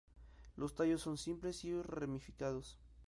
Los 0.55 0.73
tallos 0.73 0.99
son 1.03 1.15
simples 1.15 1.63
o 1.65 1.83
ramificados. 1.83 2.79